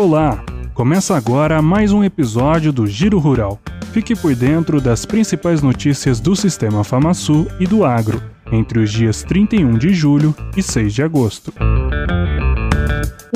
Olá! 0.00 0.42
Começa 0.72 1.14
agora 1.14 1.60
mais 1.60 1.92
um 1.92 2.02
episódio 2.02 2.72
do 2.72 2.86
Giro 2.86 3.18
Rural. 3.18 3.60
Fique 3.92 4.16
por 4.16 4.34
dentro 4.34 4.80
das 4.80 5.04
principais 5.04 5.60
notícias 5.60 6.18
do 6.20 6.34
Sistema 6.34 6.82
FamaSul 6.82 7.46
e 7.60 7.66
do 7.66 7.84
agro, 7.84 8.22
entre 8.50 8.78
os 8.78 8.90
dias 8.90 9.22
31 9.22 9.76
de 9.76 9.92
julho 9.92 10.34
e 10.56 10.62
6 10.62 10.94
de 10.94 11.02
agosto. 11.02 11.52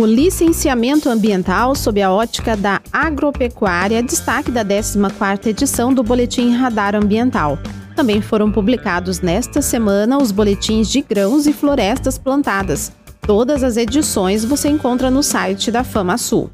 O 0.01 0.07
licenciamento 0.07 1.11
ambiental 1.11 1.75
sob 1.75 2.01
a 2.01 2.11
ótica 2.11 2.57
da 2.57 2.81
agropecuária 2.91 4.03
destaque 4.03 4.51
da 4.51 4.65
14ª 4.65 5.47
edição 5.49 5.93
do 5.93 6.03
Boletim 6.03 6.57
Radar 6.57 6.95
Ambiental. 6.95 7.59
Também 7.95 8.23
foram 8.23 8.51
publicados 8.51 9.21
nesta 9.21 9.61
semana 9.61 10.17
os 10.17 10.33
boletins 10.33 10.89
de 10.89 11.03
grãos 11.03 11.47
e 11.47 11.53
florestas 11.53 12.17
plantadas. 12.17 12.91
Todas 13.27 13.63
as 13.63 13.79
edições 13.79 14.45
você 14.45 14.69
encontra 14.69 15.11
no 15.11 15.23
site 15.23 15.71
da 15.71 15.83
FamaSul. 15.83 16.51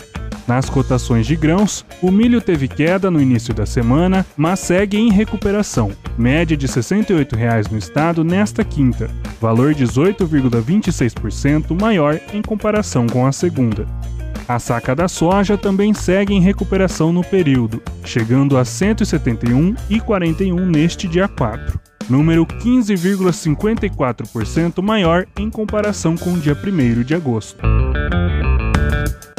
Nas 0.51 0.69
cotações 0.69 1.27
de 1.29 1.37
grãos, 1.37 1.87
o 2.03 2.11
milho 2.11 2.41
teve 2.41 2.67
queda 2.67 3.09
no 3.09 3.23
início 3.23 3.55
da 3.55 3.65
semana, 3.65 4.27
mas 4.37 4.59
segue 4.59 4.97
em 4.97 5.09
recuperação, 5.09 5.93
média 6.19 6.57
de 6.57 6.67
R$ 6.67 6.73
68,00 6.73 7.71
no 7.71 7.79
estado 7.79 8.25
nesta 8.25 8.65
quinta, 8.65 9.09
valor 9.41 9.73
18,26% 9.73 11.81
maior 11.81 12.21
em 12.35 12.43
comparação 12.43 13.07
com 13.07 13.29
a 13.29 13.33
segunda. 13.33 13.87
A 14.49 14.59
saca 14.59 14.93
da 14.93 15.07
soja 15.07 15.57
também 15.57 15.95
segue 15.95 16.35
em 16.35 16.41
recuperação 16.41 17.13
no 17.13 17.23
período, 17.23 17.81
chegando 18.05 18.57
a 18.57 18.63
R$ 18.63 18.67
171,41 18.67 20.67
neste 20.67 21.07
dia 21.07 21.29
4, 21.29 21.79
número 22.09 22.45
15,54% 22.45 24.83
maior 24.83 25.27
em 25.39 25.49
comparação 25.49 26.17
com 26.17 26.33
o 26.33 26.39
dia 26.39 26.59
1 26.61 27.05
de 27.05 27.15
agosto. 27.15 27.65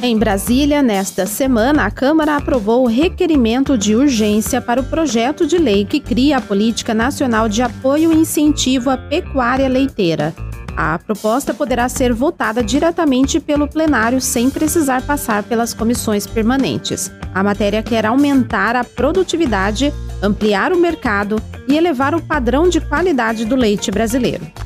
Em 0.03 0.17
Brasília, 0.17 0.81
nesta 0.81 1.27
semana, 1.27 1.85
a 1.85 1.91
Câmara 1.91 2.35
aprovou 2.35 2.85
o 2.85 2.88
requerimento 2.88 3.77
de 3.77 3.95
urgência 3.95 4.59
para 4.59 4.81
o 4.81 4.83
projeto 4.83 5.45
de 5.45 5.59
lei 5.59 5.85
que 5.85 5.99
cria 5.99 6.38
a 6.38 6.41
Política 6.41 6.91
Nacional 6.91 7.47
de 7.47 7.61
Apoio 7.61 8.11
e 8.11 8.16
Incentivo 8.16 8.89
à 8.89 8.97
Pecuária 8.97 9.69
Leiteira. 9.69 10.33
A 10.75 10.97
proposta 10.97 11.53
poderá 11.53 11.88
ser 11.88 12.11
votada 12.13 12.63
diretamente 12.63 13.39
pelo 13.39 13.67
plenário 13.67 14.19
sem 14.19 14.49
precisar 14.49 15.03
passar 15.03 15.43
pelas 15.43 15.71
comissões 15.71 16.25
permanentes. 16.25 17.11
A 17.31 17.43
matéria 17.43 17.83
quer 17.83 18.08
aumentar 18.08 18.75
a 18.75 18.83
produtividade, 18.83 19.93
ampliar 20.19 20.73
o 20.73 20.80
mercado 20.80 21.39
e 21.67 21.77
elevar 21.77 22.15
o 22.15 22.21
padrão 22.23 22.67
de 22.67 22.81
qualidade 22.81 23.45
do 23.45 23.55
leite 23.55 23.91
brasileiro. 23.91 24.61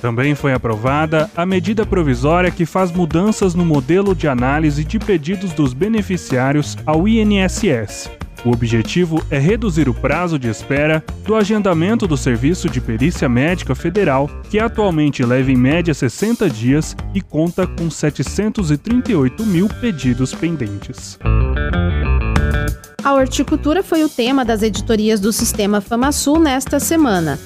Também 0.00 0.34
foi 0.34 0.52
aprovada 0.52 1.30
a 1.36 1.44
medida 1.44 1.84
provisória 1.84 2.50
que 2.50 2.64
faz 2.64 2.90
mudanças 2.90 3.54
no 3.54 3.64
modelo 3.64 4.14
de 4.14 4.26
análise 4.26 4.84
de 4.84 4.98
pedidos 4.98 5.52
dos 5.52 5.74
beneficiários 5.74 6.76
ao 6.86 7.06
INSS. 7.06 8.10
O 8.42 8.50
objetivo 8.50 9.22
é 9.30 9.38
reduzir 9.38 9.86
o 9.88 9.92
prazo 9.94 10.38
de 10.38 10.48
espera 10.48 11.04
do 11.24 11.34
agendamento 11.34 12.06
do 12.06 12.16
Serviço 12.16 12.70
de 12.70 12.80
Perícia 12.80 13.28
Médica 13.28 13.74
Federal, 13.74 14.30
que 14.48 14.58
atualmente 14.58 15.22
leva 15.22 15.52
em 15.52 15.56
média 15.56 15.92
60 15.92 16.48
dias 16.48 16.96
e 17.14 17.20
conta 17.20 17.66
com 17.66 17.90
738 17.90 19.44
mil 19.44 19.68
pedidos 19.68 20.34
pendentes. 20.34 21.18
A 23.04 23.14
horticultura 23.14 23.82
foi 23.82 24.02
o 24.04 24.08
tema 24.08 24.44
das 24.44 24.62
editorias 24.62 25.20
do 25.20 25.32
Sistema 25.32 25.82
FamaSul 25.82 26.38
nesta 26.38 26.80
semana. 26.80 27.38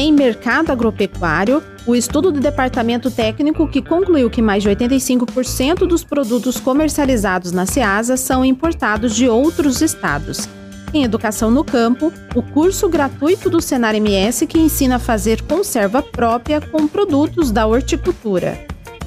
Em 0.00 0.12
mercado 0.12 0.70
agropecuário, 0.70 1.60
o 1.84 1.92
estudo 1.92 2.30
do 2.30 2.38
departamento 2.38 3.10
técnico 3.10 3.66
que 3.66 3.82
concluiu 3.82 4.30
que 4.30 4.40
mais 4.40 4.62
de 4.62 4.70
85% 4.70 5.88
dos 5.88 6.04
produtos 6.04 6.60
comercializados 6.60 7.50
na 7.50 7.66
SEASA 7.66 8.16
são 8.16 8.44
importados 8.44 9.16
de 9.16 9.28
outros 9.28 9.82
estados. 9.82 10.48
Em 10.94 11.02
Educação 11.02 11.50
no 11.50 11.64
Campo, 11.64 12.12
o 12.32 12.40
curso 12.40 12.88
gratuito 12.88 13.50
do 13.50 13.60
Senar 13.60 13.96
MS 13.96 14.46
que 14.46 14.56
ensina 14.56 14.96
a 14.96 15.00
fazer 15.00 15.42
conserva 15.42 16.00
própria 16.00 16.60
com 16.60 16.86
produtos 16.86 17.50
da 17.50 17.66
horticultura. 17.66 18.56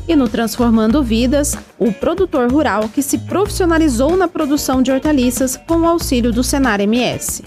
E 0.10 0.14
no 0.14 0.28
Transformando 0.28 1.02
Vidas, 1.02 1.56
o 1.80 1.94
produtor 1.94 2.52
rural 2.52 2.90
que 2.90 3.02
se 3.02 3.18
profissionalizou 3.20 4.18
na 4.18 4.28
produção 4.28 4.82
de 4.82 4.92
hortaliças 4.92 5.56
com 5.56 5.76
o 5.78 5.88
auxílio 5.88 6.34
do 6.34 6.44
Senar 6.44 6.82
MS. 6.82 7.44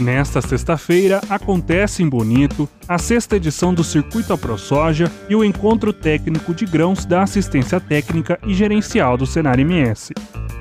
Nesta 0.00 0.40
sexta-feira 0.40 1.20
acontece 1.28 2.02
em 2.02 2.08
Bonito 2.08 2.68
a 2.88 2.98
sexta 2.98 3.36
edição 3.36 3.72
do 3.72 3.84
Circuito 3.84 4.32
AproSoja 4.32 5.10
e 5.28 5.36
o 5.36 5.44
encontro 5.44 5.92
técnico 5.92 6.54
de 6.54 6.64
grãos 6.64 7.04
da 7.04 7.22
assistência 7.22 7.78
técnica 7.78 8.38
e 8.46 8.54
gerencial 8.54 9.16
do 9.16 9.26
Senar 9.26 9.60
MS. 9.60 10.12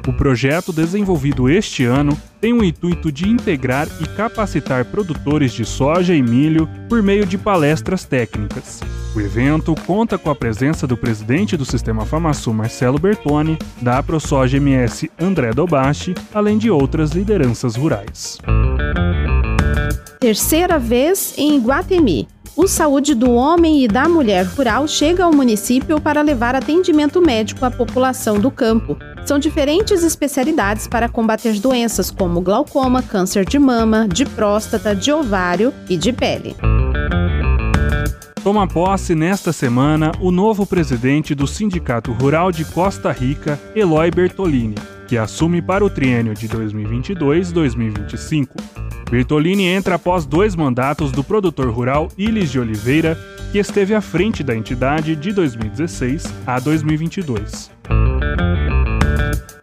O 0.07 0.13
projeto 0.13 0.73
desenvolvido 0.73 1.49
este 1.49 1.85
ano 1.85 2.17
tem 2.39 2.53
o 2.53 2.63
intuito 2.63 3.11
de 3.11 3.29
integrar 3.29 3.87
e 4.01 4.07
capacitar 4.07 4.83
produtores 4.85 5.53
de 5.53 5.63
soja 5.63 6.15
e 6.15 6.23
milho 6.23 6.67
por 6.89 7.03
meio 7.03 7.25
de 7.25 7.37
palestras 7.37 8.03
técnicas. 8.03 8.79
O 9.15 9.21
evento 9.21 9.75
conta 9.85 10.17
com 10.17 10.29
a 10.29 10.35
presença 10.35 10.87
do 10.87 10.97
presidente 10.97 11.55
do 11.55 11.65
Sistema 11.65 12.05
FamaSul, 12.05 12.53
Marcelo 12.53 12.97
Bertoni, 12.97 13.59
da 13.81 13.99
AproSoja 13.99 14.57
MS, 14.57 15.11
André 15.19 15.51
Dobachi, 15.51 16.15
além 16.33 16.57
de 16.57 16.71
outras 16.71 17.11
lideranças 17.11 17.75
rurais 17.75 18.39
terceira 20.21 20.77
vez 20.77 21.33
em 21.35 21.55
Iguatemi. 21.55 22.27
O 22.55 22.67
Saúde 22.67 23.15
do 23.15 23.31
Homem 23.31 23.83
e 23.83 23.87
da 23.87 24.07
Mulher 24.07 24.45
Rural 24.45 24.87
chega 24.87 25.23
ao 25.23 25.33
município 25.33 25.99
para 25.99 26.21
levar 26.21 26.53
atendimento 26.53 27.19
médico 27.19 27.65
à 27.65 27.71
população 27.71 28.39
do 28.39 28.51
campo. 28.51 28.95
São 29.25 29.39
diferentes 29.39 30.03
especialidades 30.03 30.87
para 30.87 31.09
combater 31.09 31.59
doenças 31.59 32.11
como 32.11 32.39
glaucoma, 32.39 33.01
câncer 33.01 33.45
de 33.45 33.57
mama, 33.57 34.07
de 34.07 34.23
próstata, 34.25 34.95
de 34.95 35.11
ovário 35.11 35.73
e 35.89 35.97
de 35.97 36.13
pele. 36.13 36.55
Toma 38.43 38.67
posse 38.67 39.15
nesta 39.15 39.51
semana 39.51 40.11
o 40.19 40.29
novo 40.29 40.67
presidente 40.67 41.33
do 41.33 41.47
Sindicato 41.47 42.11
Rural 42.11 42.51
de 42.51 42.63
Costa 42.65 43.11
Rica, 43.11 43.59
Eloy 43.75 44.11
Bertolini, 44.11 44.75
que 45.07 45.17
assume 45.17 45.63
para 45.63 45.83
o 45.83 45.89
triênio 45.89 46.35
de 46.35 46.47
2022-2025. 46.47 48.70
Bertolini 49.11 49.66
entra 49.66 49.95
após 49.95 50.25
dois 50.25 50.55
mandatos 50.55 51.11
do 51.11 51.22
produtor 51.22 51.69
rural 51.69 52.07
Ilis 52.17 52.49
de 52.49 52.57
Oliveira, 52.57 53.19
que 53.51 53.57
esteve 53.57 53.94
à 53.94 53.99
frente 53.99 54.41
da 54.41 54.55
entidade 54.55 55.17
de 55.17 55.33
2016 55.33 56.23
a 56.47 56.57
2022. 56.61 57.69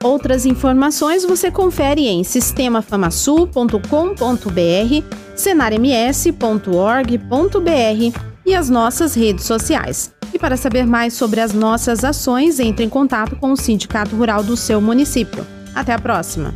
Outras 0.05 0.45
informações 0.45 1.25
você 1.25 1.51
confere 1.51 2.07
em 2.07 2.23
sistemafamassul.com.br, 2.23 5.17
senarms.org.br 5.35 8.21
e 8.45 8.55
as 8.55 8.69
nossas 8.69 9.15
redes 9.15 9.47
sociais. 9.47 10.13
E 10.35 10.39
para 10.39 10.59
saber 10.59 10.87
mais 10.87 11.15
sobre 11.15 11.41
as 11.41 11.55
nossas 11.55 12.05
ações, 12.05 12.61
entre 12.61 12.85
em 12.85 12.89
contato 12.91 13.35
com 13.37 13.53
o 13.53 13.57
Sindicato 13.57 14.15
Rural 14.15 14.45
do 14.45 14.59
seu 14.59 14.79
município. 14.79 15.47
Até 15.75 15.95
a 15.95 15.99
próxima! 15.99 16.53